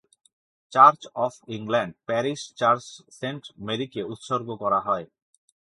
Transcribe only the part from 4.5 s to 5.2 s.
করা হয়।